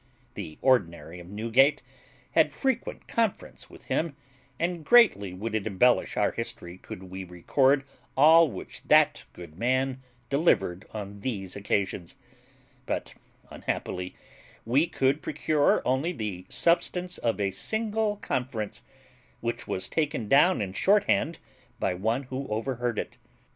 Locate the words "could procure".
14.87-15.83